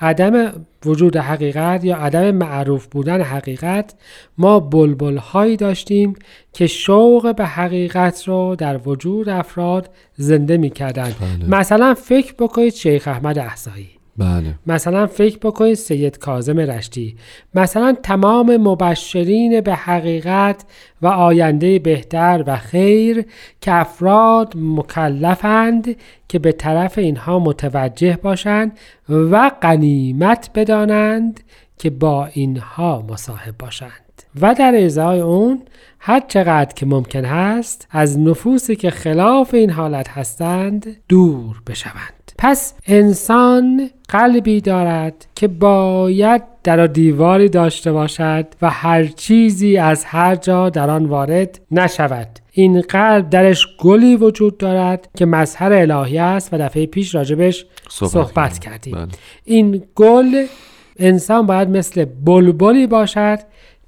[0.00, 0.52] عدم
[0.84, 3.94] وجود حقیقت یا عدم معروف بودن حقیقت
[4.38, 6.14] ما بلبل هایی داشتیم
[6.52, 11.14] که شوق به حقیقت رو در وجود افراد زنده می کردن.
[11.48, 13.99] مثلا فکر بکنید شیخ احمد احسایی.
[14.20, 14.54] بله.
[14.66, 17.16] مثلا فکر بکنید سید کاظم رشتی.
[17.54, 20.64] مثلا تمام مبشرین به حقیقت
[21.02, 23.24] و آینده بهتر و خیر
[23.60, 25.96] که افراد مکلفند
[26.28, 28.78] که به طرف اینها متوجه باشند
[29.08, 31.40] و غنیمت بدانند
[31.78, 34.22] که با اینها مصاحب باشند.
[34.40, 35.62] و در ازای اون
[35.98, 42.19] هر چقدر که ممکن هست از نفوسی که خلاف این حالت هستند دور بشوند.
[42.40, 50.34] پس انسان قلبی دارد که باید در دیواری داشته باشد و هر چیزی از هر
[50.34, 56.54] جا در آن وارد نشود این قلب درش گلی وجود دارد که مظهر الهی است
[56.54, 59.08] و دفعه پیش راجبش صحبت, صحبت کردیم بله.
[59.44, 60.46] این گل
[60.98, 63.38] انسان باید مثل بلبلی باشد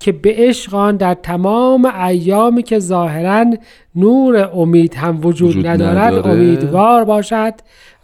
[0.01, 3.45] که به عشق آن در تمام ایامی که ظاهرا
[3.95, 6.31] نور امید هم وجود, وجود ندارد نداره.
[6.31, 7.55] امیدوار باشد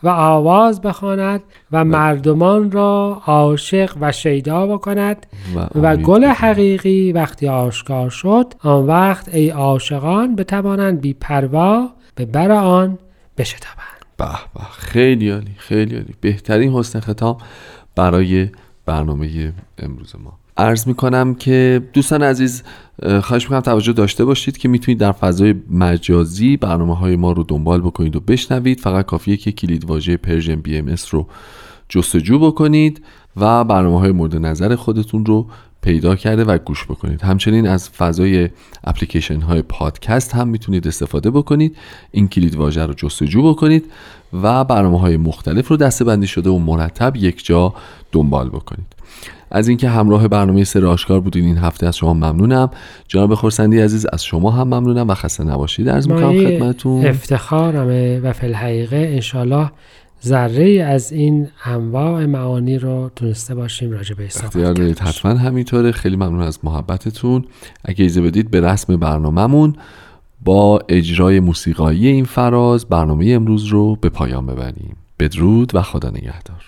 [0.02, 1.40] و آواز بخواند
[1.72, 6.24] و مردمان را عاشق و شیدا بکند و و گل.
[6.24, 12.98] حقیقی وقتی آشکار شد آن وقت ای عاشقان بتوانند بی پروا به بر آن
[13.38, 13.78] بشتابند.
[14.16, 16.14] به به خیلی عالی خیلی عالی.
[16.20, 17.36] بهترین حسن ختام
[17.96, 18.48] برای
[18.86, 20.38] برنامه امروز ما.
[20.56, 22.62] عرض می‌کنم که دوستان عزیز
[23.02, 27.80] خواهش می‌کنم توجه داشته باشید که می‌تونید در فضای مجازی برنامه های ما رو دنبال
[27.80, 28.80] بکنید و بشنوید.
[28.80, 31.26] فقط کافیه که کلید واژه Persian BMS رو
[31.88, 33.04] جستجو بکنید
[33.36, 35.46] و برنامه های مورد نظر خودتون رو
[35.82, 37.22] پیدا کرده و گوش بکنید.
[37.22, 38.48] همچنین از فضای
[38.84, 41.76] اپلیکیشن های پادکست هم می‌تونید استفاده بکنید.
[42.10, 43.84] این کلید واژه رو جستجو بکنید
[44.42, 47.74] و برنامه های مختلف رو دسته بندی شده و مرتب یک جا
[48.12, 48.97] دنبال بکنید.
[49.50, 52.70] از اینکه همراه برنامه سر آشکار بودین این هفته از شما ممنونم.
[53.08, 55.88] جناب خورسندی عزیز از شما هم ممنونم و خسته نباشید.
[55.88, 57.06] عرض می‌کنم خدمتتون.
[57.06, 59.70] افتخارمه و فی الحقیقه انشالله
[60.24, 64.98] ذره از این انواع معانی رو تونسته باشیم راجع به صحبت اختیار دارید.
[64.98, 65.92] حتما همینطوره.
[65.92, 67.44] خیلی ممنون از محبتتون.
[67.84, 69.74] اگه ایزه بدید به رسم برنامهمون
[70.44, 74.96] با اجرای موسیقایی این فراز برنامه امروز رو به پایان ببریم.
[75.18, 76.64] بدرود و خدا نگهدار.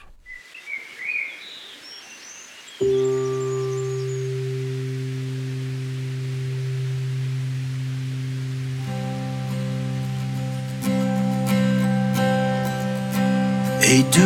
[13.90, 14.20] ای دوست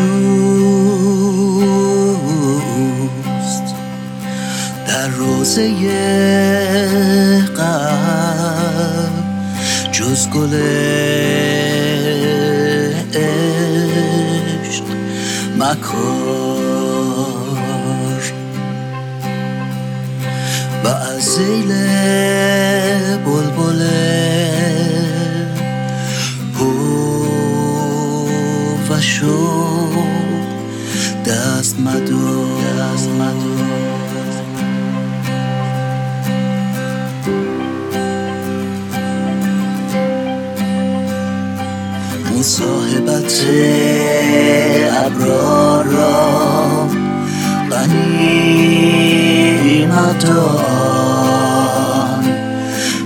[4.88, 5.70] در روزه
[7.56, 9.24] قلب
[9.92, 10.54] جز گل
[13.14, 14.84] عشق
[15.58, 16.74] مکار
[20.84, 21.68] و از زیل
[23.16, 23.82] بلبل
[29.04, 29.88] و شو
[31.26, 33.08] دست مدار دست
[42.38, 43.44] مصاحبت
[45.06, 46.88] ابرار را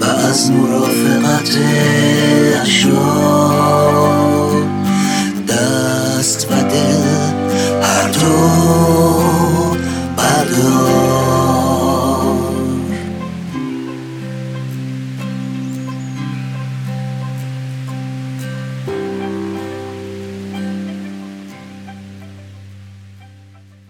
[0.00, 1.58] و از مرافقت
[2.62, 4.17] اشرار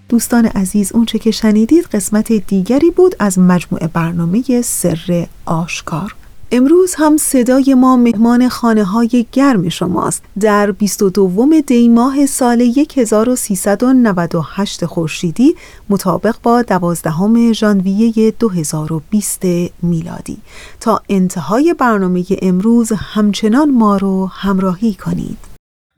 [0.09, 6.14] دوستان عزیز اونچه که شنیدید قسمت دیگری بود از مجموعه برنامه سر آشکار.
[6.52, 10.24] امروز هم صدای ما مهمان خانه های گرم شماست.
[10.40, 15.54] در 22 دی ماه سال 1398 خورشیدی
[15.88, 19.42] مطابق با 12 ژانویه 2020
[19.82, 20.37] میلادی.
[20.80, 25.38] تا انتهای برنامه امروز همچنان ما رو همراهی کنید.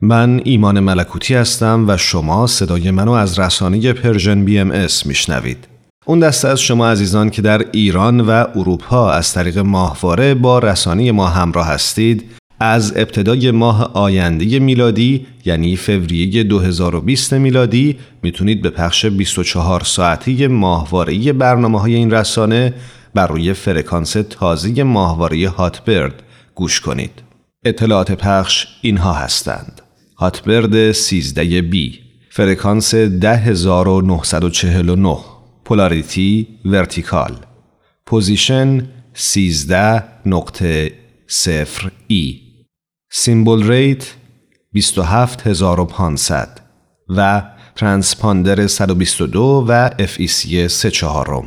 [0.01, 5.70] من ایمان ملکوتی هستم و شما صدای منو از رسانه Persian BMS میشنوید.
[6.11, 11.11] اون دسته از شما عزیزان که در ایران و اروپا از طریق ماهواره با رسانه
[11.11, 12.23] ما همراه هستید
[12.59, 21.33] از ابتدای ماه آینده میلادی یعنی فوریه 2020 میلادی می‌تونید به پخش 24 ساعتی ماهواره‌ای
[21.33, 22.73] برنامه های این رسانه
[23.13, 26.23] بر روی فرکانس تازه ماهواره هاتبرد
[26.55, 27.23] گوش کنید.
[27.65, 29.81] اطلاعات پخش اینها هستند.
[30.17, 35.30] هاتبرد 13 بی فرکانس 10949
[35.71, 37.35] polarity vertical
[38.05, 40.91] position 13 نقطه
[41.27, 42.39] 0 E
[43.11, 44.13] symbol rate
[44.73, 46.61] 27500
[47.09, 47.43] و
[47.75, 51.43] ترانسپاندر 122 و FEC 3 چهارم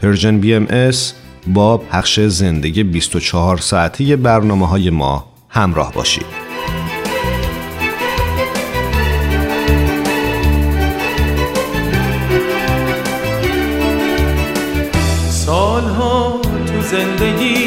[0.02, 0.66] پرژن ام
[1.46, 6.50] با پخش زندگی 24 ساعتی برنامه های ما همراه باشید.
[16.90, 17.59] زندگی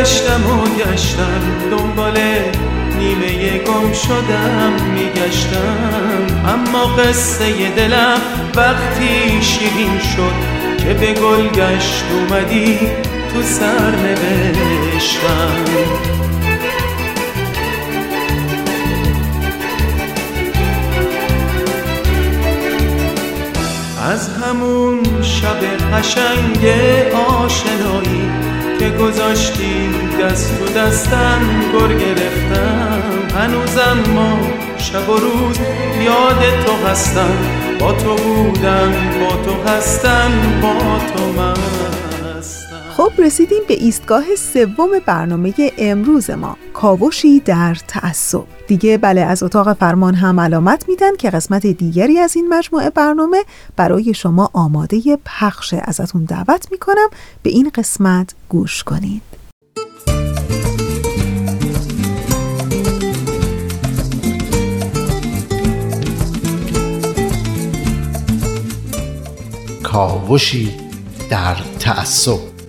[0.00, 1.42] گشتم و گشتم.
[1.70, 2.18] دنبال
[2.98, 6.48] نیمه گم شدم میگشتم.
[6.48, 8.20] اما قصه دلم
[8.56, 10.34] وقتی شیرین شد
[10.84, 12.78] که به گل گشت اومدی
[13.34, 15.64] تو سر نوشتم.
[24.12, 26.66] از همون شب قشنگ
[27.14, 28.49] آشنایی
[28.80, 31.40] که گذاشتی دست و دستم
[31.72, 33.02] گر گرفتم.
[33.38, 34.38] هنوزم ما
[34.78, 35.58] شب و روز
[36.04, 37.36] یاد تو هستم.
[37.80, 40.30] با تو بودم با تو هستم
[40.62, 41.89] با تو من.
[43.00, 46.56] خب رسیدیم به ایستگاه سوم برنامه امروز ما.
[46.74, 48.44] کاوشی در تعصب.
[48.66, 53.44] دیگه بله از اتاق فرمان هم علامت میدن که قسمت دیگری از این مجموعه برنامه
[53.76, 57.08] برای شما آماده پخش ازتون دعوت می‌کنم.
[57.42, 59.22] به این قسمت گوش کنید.
[69.82, 70.74] کاوشی
[71.30, 72.59] در تعصب.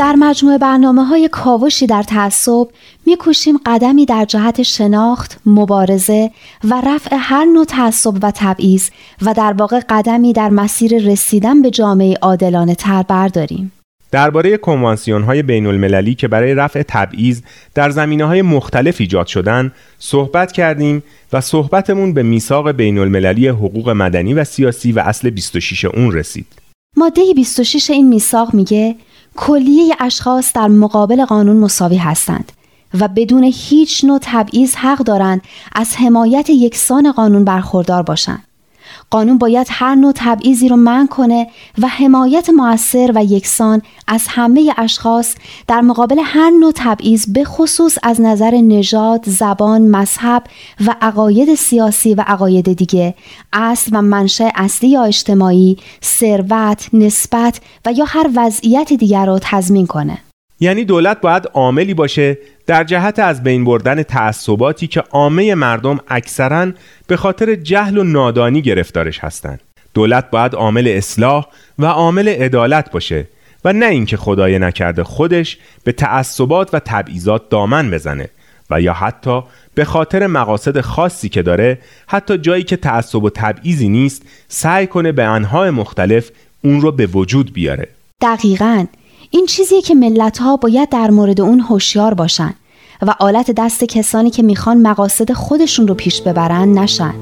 [0.00, 2.66] در مجموعه برنامه های کاوشی در تعصب
[3.06, 6.30] میکوشیم قدمی در جهت شناخت، مبارزه
[6.64, 8.88] و رفع هر نوع تعصب و تبعیض
[9.22, 13.72] و در واقع قدمی در مسیر رسیدن به جامعه عادلانه تر برداریم.
[14.10, 17.42] درباره کنوانسیون های بین المللی که برای رفع تبعیض
[17.74, 23.90] در زمینه های مختلف ایجاد شدن صحبت کردیم و صحبتمون به میثاق بین المللی حقوق
[23.90, 26.46] مدنی و سیاسی و اصل 26 اون رسید.
[26.96, 28.96] ماده 26 این میثاق میگه
[29.40, 32.52] کلیه اشخاص در مقابل قانون مساوی هستند
[33.00, 38.42] و بدون هیچ نوع تبعیض حق دارند از حمایت یکسان قانون برخوردار باشند.
[39.10, 41.46] قانون باید هر نوع تبعیضی رو منع کنه
[41.78, 45.34] و حمایت موثر و یکسان از همه اشخاص
[45.68, 50.42] در مقابل هر نوع تبعیض به خصوص از نظر نژاد، زبان، مذهب
[50.86, 53.14] و عقاید سیاسی و عقاید دیگه،
[53.52, 59.86] اصل و منشأ اصلی یا اجتماعی، ثروت، نسبت و یا هر وضعیت دیگر رو تضمین
[59.86, 60.18] کنه.
[60.62, 62.38] یعنی دولت باید عاملی باشه
[62.70, 66.72] در جهت از بین بردن تعصباتی که عامه مردم اکثرا
[67.06, 69.60] به خاطر جهل و نادانی گرفتارش هستند.
[69.94, 71.46] دولت باید عامل اصلاح
[71.78, 73.26] و عامل عدالت باشه
[73.64, 78.28] و نه اینکه خدای نکرده خودش به تعصبات و تبعیضات دامن بزنه
[78.70, 79.42] و یا حتی
[79.74, 85.12] به خاطر مقاصد خاصی که داره حتی جایی که تعصب و تبعیضی نیست سعی کنه
[85.12, 86.30] به انهای مختلف
[86.64, 87.88] اون رو به وجود بیاره
[88.20, 88.86] دقیقاً
[89.30, 92.54] این چیزیه که ملت ها باید در مورد اون هوشیار باشن
[93.02, 97.14] و آلت دست کسانی که می‌خوان مقاصد خودشون رو پیش ببرن نشن.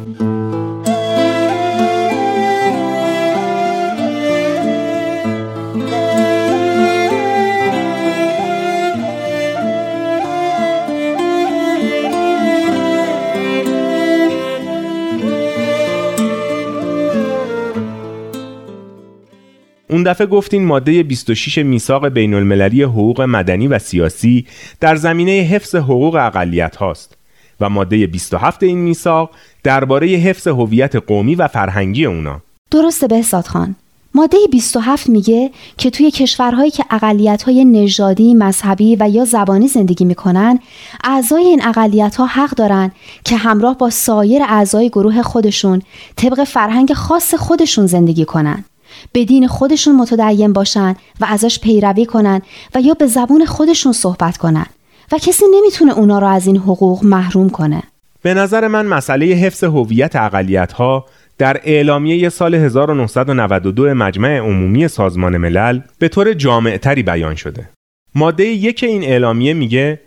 [20.08, 24.46] دفعه گفتین ماده 26 میثاق بین المللی حقوق مدنی و سیاسی
[24.80, 27.16] در زمینه حفظ حقوق اقلیت هاست
[27.60, 29.30] و ماده 27 این میثاق
[29.62, 32.40] درباره حفظ هویت قومی و فرهنگی اونا
[32.70, 33.76] درسته بهزاد خان
[34.14, 40.58] ماده 27 میگه که توی کشورهایی که اقلیت‌های نژادی، مذهبی و یا زبانی زندگی می‌کنن،
[41.04, 42.92] اعضای این اقلیت‌ها حق دارن
[43.24, 45.82] که همراه با سایر اعضای گروه خودشون
[46.16, 48.64] طبق فرهنگ خاص خودشون زندگی کنن.
[49.12, 52.42] به دین خودشون متدین باشن و ازش پیروی کنن
[52.74, 54.66] و یا به زبون خودشون صحبت کنن
[55.12, 57.82] و کسی نمی‌تونه اونا رو از این حقوق محروم کنه
[58.22, 61.06] به نظر من مسئله حفظ هویت اقلیت ها
[61.38, 67.68] در اعلامیه سال 1992 مجمع عمومی سازمان ملل به طور جامعتری بیان شده.
[68.14, 70.00] ماده یک این اعلامیه میگه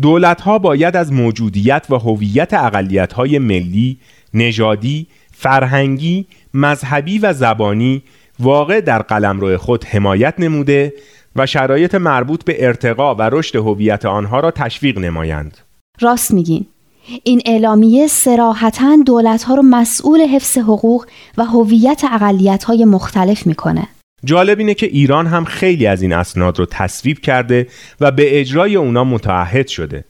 [0.00, 3.98] دولت ها باید از موجودیت و هویت اقلیت های ملی،
[4.34, 5.06] نژادی،
[5.36, 8.02] فرهنگی، مذهبی و زبانی
[8.38, 10.92] واقع در قلمرو خود حمایت نموده
[11.36, 15.58] و شرایط مربوط به ارتقا و رشد هویت آنها را تشویق نمایند.
[16.00, 16.66] راست میگین.
[17.24, 21.06] این اعلامیه سراحتا دولتها رو مسئول حفظ حقوق
[21.36, 22.04] و هویت
[22.64, 23.88] های مختلف می‌کنه.
[24.24, 27.66] جالب اینه که ایران هم خیلی از این اسناد رو تصویب کرده
[28.00, 30.04] و به اجرای اونا متعهد شده.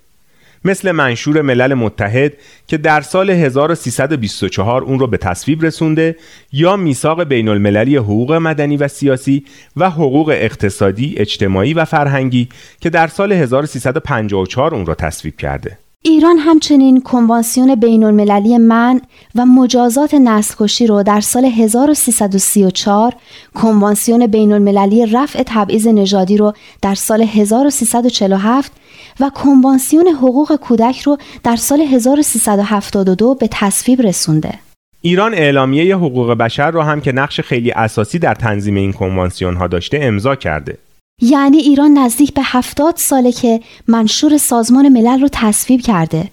[0.65, 2.33] مثل منشور ملل متحد
[2.67, 6.17] که در سال 1324 اون رو به تصویب رسونده
[6.53, 9.45] یا میثاق بین المللی حقوق مدنی و سیاسی
[9.77, 12.49] و حقوق اقتصادی، اجتماعی و فرهنگی
[12.81, 15.79] که در سال 1354 اون رو تصویب کرده.
[16.07, 19.01] ایران همچنین کنوانسیون بین المللی من
[19.35, 23.15] و مجازات نسل‌کشی رو در سال 1334
[23.55, 26.53] کنوانسیون بین المللی رفع تبعیض نژادی رو
[26.83, 28.73] در سال 1347
[29.21, 34.59] و کنوانسیون حقوق کودک رو در سال 1372 به تصویب رسونده.
[35.01, 39.67] ایران اعلامیه حقوق بشر رو هم که نقش خیلی اساسی در تنظیم این کنوانسیون ها
[39.67, 40.79] داشته امضا کرده.
[41.23, 46.31] یعنی ایران نزدیک به هفتاد ساله که منشور سازمان ملل رو تصویب کرده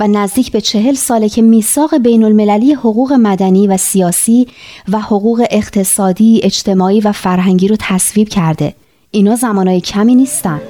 [0.00, 4.48] و نزدیک به چهل ساله که میثاق بین المللی حقوق مدنی و سیاسی
[4.88, 8.74] و حقوق اقتصادی، اجتماعی و فرهنگی رو تصویب کرده.
[9.10, 10.60] اینا زمانهای کمی نیستن.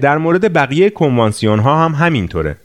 [0.00, 2.56] در مورد بقیه کنوانسیون ها هم همینطوره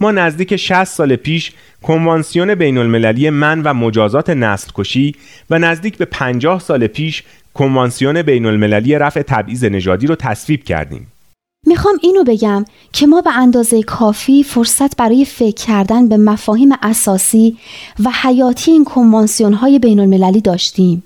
[0.00, 1.52] ما نزدیک 60 سال پیش
[1.82, 5.14] کنوانسیون بین المللی من و مجازات نسل کشی
[5.50, 7.22] و نزدیک به 50 سال پیش
[7.54, 11.12] کنوانسیون بین المللی رفع تبعیض نژادی رو تصویب کردیم.
[11.66, 17.56] می‌خوام اینو بگم که ما به اندازه کافی فرصت برای فکر کردن به مفاهیم اساسی
[18.04, 21.02] و حیاتی این کنوانسیون های بین المللی داشتیم.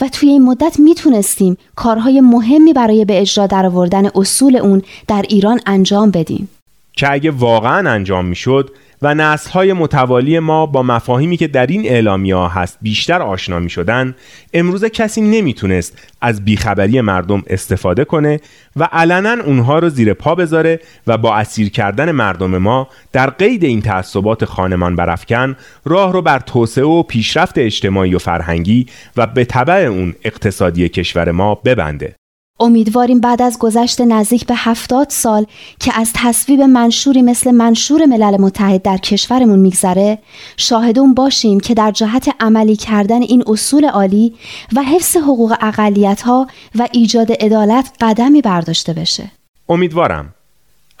[0.00, 5.60] و توی این مدت می‌تونستیم کارهای مهمی برای به اجرا درآوردن اصول اون در ایران
[5.66, 6.48] انجام بدیم.
[6.92, 8.70] که اگه واقعا انجام می‌شد
[9.02, 13.70] و نسلهای متوالی ما با مفاهیمی که در این اعلامی ها هست بیشتر آشنا می
[13.70, 14.14] شدن
[14.54, 18.40] امروز کسی نمی‌تونست از بیخبری مردم استفاده کنه
[18.76, 23.64] و علنا اونها رو زیر پا بذاره و با اسیر کردن مردم ما در قید
[23.64, 28.86] این تعصبات خانمان برافکن راه رو بر توسعه و پیشرفت اجتماعی و فرهنگی
[29.16, 32.14] و به طبع اون اقتصادی کشور ما ببنده.
[32.60, 35.46] امیدواریم بعد از گذشت نزدیک به هفتاد سال
[35.80, 40.18] که از تصویب منشوری مثل منشور ملل متحد در کشورمون میگذره
[40.56, 44.34] شاهدون باشیم که در جهت عملی کردن این اصول عالی
[44.76, 49.30] و حفظ حقوق اقلیت ها و ایجاد عدالت قدمی برداشته بشه.
[49.68, 50.34] امیدوارم.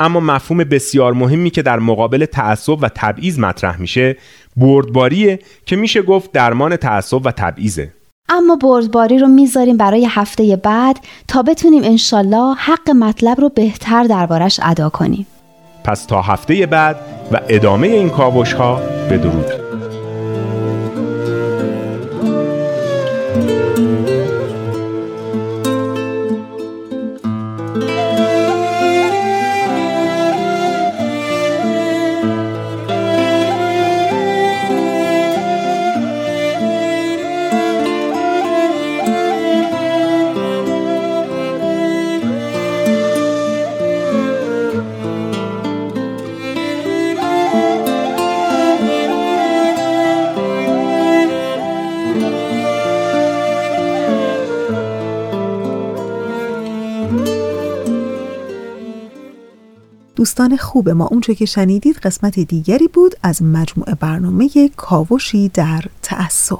[0.00, 4.16] اما مفهوم بسیار مهمی که در مقابل تعصب و تبعیض مطرح میشه
[4.56, 7.92] بردباریه که میشه گفت درمان تعصب و تبعیضه.
[8.28, 10.98] اما بردباری رو می‌ذاریم برای هفته بعد
[11.28, 15.26] تا بتونیم انشالله حق مطلب رو بهتر دربارش ادا کنیم.
[15.84, 16.96] پس تا هفته بعد
[17.32, 18.74] و ادامه این کاوش ها
[19.10, 19.67] بدرود.
[60.28, 61.06] دوستان خوب ما.
[61.06, 66.58] اونچه که شنیدید قسمت دیگری بود از مجموعه برنامه کاوشی در تعصب.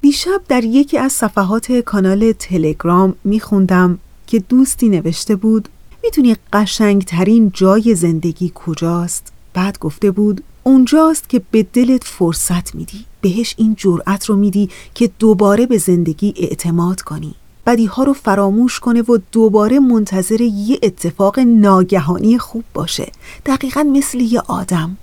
[0.00, 5.68] دیشب در یکی از صفحات کانال تلگرام میخوندم که دوستی نوشته بود
[6.04, 13.54] می‌دونی قشنگترین جای زندگی کجاست؟ بعد گفته بود اونجاست که به دلت فرصت میدی بهش
[13.58, 17.34] این جرأت رو میدی که دوباره به زندگی اعتماد کنی.
[17.66, 23.12] بدیها رو فراموش کنه و دوباره منتظر یه اتفاق ناگهانی خوب باشه.
[23.46, 24.96] دقیقا مثل یه آدم.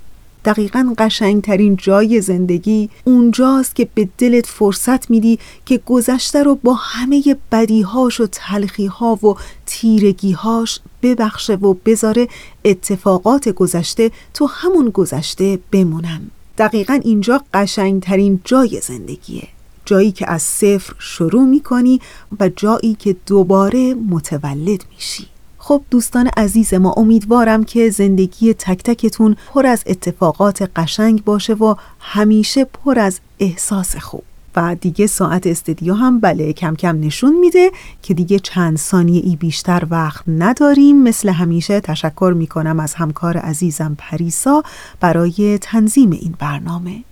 [0.44, 7.36] دقیقا قشنگترین جای زندگی اونجاست که به دلت فرصت میدی که گذشته رو با همه
[7.52, 9.36] بدیهاش و تلخیها و
[9.66, 12.28] تیرگیهاش ببخشه و بذاره
[12.64, 16.20] اتفاقات گذشته تو همون گذشته بمونن
[16.58, 19.48] دقیقا اینجا قشنگترین جای زندگیه.
[19.88, 22.00] جایی که از صفر شروع می کنی
[22.40, 25.26] و جایی که دوباره متولد میشی.
[25.58, 31.74] خب دوستان عزیز ما امیدوارم که زندگی تک تکتون پر از اتفاقات قشنگ باشه و
[32.00, 34.22] همیشه پر از احساس خوب.
[34.56, 37.70] و دیگه ساعت استدیو هم بله کم کم نشون میده
[38.02, 41.02] که دیگه چند ثانیه ای بیشتر وقت نداریم.
[41.02, 44.62] مثل همیشه تشکر می‌کنم از همکار عزیزم پریسا
[45.00, 47.04] برای تنظیم این برنامه.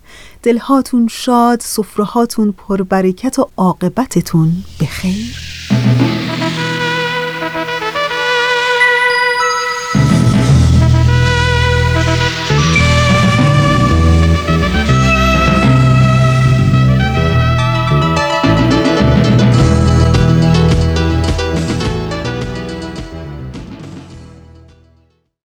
[0.47, 5.37] دلهاتون شاد سفرهاتون پربرکت و عاقبتتون بخیر.